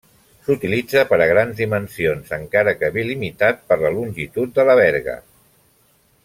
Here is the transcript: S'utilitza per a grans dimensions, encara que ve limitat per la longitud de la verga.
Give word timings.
S'utilitza 0.45 1.01
per 1.11 1.19
a 1.25 1.27
grans 1.31 1.59
dimensions, 1.59 2.31
encara 2.37 2.73
que 2.79 2.91
ve 2.97 3.05
limitat 3.11 3.61
per 3.73 3.79
la 3.83 3.93
longitud 3.99 4.57
de 4.57 4.67
la 4.71 4.79
verga. 4.83 5.17